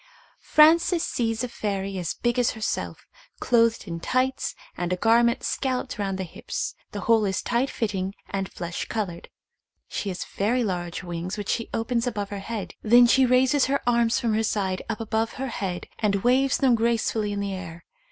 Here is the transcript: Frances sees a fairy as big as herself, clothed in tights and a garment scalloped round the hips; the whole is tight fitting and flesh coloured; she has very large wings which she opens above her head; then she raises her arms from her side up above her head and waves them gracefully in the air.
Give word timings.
Frances 0.41 1.03
sees 1.03 1.43
a 1.43 1.47
fairy 1.47 1.99
as 1.99 2.15
big 2.15 2.39
as 2.39 2.53
herself, 2.57 3.05
clothed 3.39 3.87
in 3.87 3.99
tights 3.99 4.55
and 4.75 4.91
a 4.91 4.95
garment 4.95 5.43
scalloped 5.43 5.99
round 5.99 6.17
the 6.17 6.23
hips; 6.23 6.73
the 6.91 7.01
whole 7.01 7.23
is 7.23 7.43
tight 7.43 7.69
fitting 7.69 8.15
and 8.27 8.51
flesh 8.51 8.85
coloured; 8.87 9.29
she 9.87 10.09
has 10.09 10.25
very 10.25 10.63
large 10.63 11.03
wings 11.03 11.37
which 11.37 11.49
she 11.49 11.69
opens 11.71 12.07
above 12.07 12.29
her 12.31 12.39
head; 12.39 12.73
then 12.81 13.05
she 13.05 13.27
raises 13.27 13.65
her 13.65 13.79
arms 13.85 14.19
from 14.19 14.33
her 14.33 14.41
side 14.41 14.81
up 14.89 14.99
above 14.99 15.33
her 15.33 15.49
head 15.49 15.85
and 15.99 16.23
waves 16.23 16.57
them 16.57 16.73
gracefully 16.73 17.31
in 17.31 17.39
the 17.39 17.53
air. 17.53 17.83